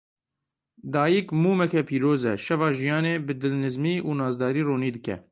Dayîk 0.93 1.27
mûmeke 1.41 1.81
pîroz 1.89 2.21
e, 2.31 2.33
şeva 2.43 2.69
jiyanê 2.77 3.15
bi 3.27 3.33
dilnizmî 3.41 3.95
û 4.07 4.09
nazdarî 4.21 4.61
ronî 4.69 4.89
dike. 4.95 5.15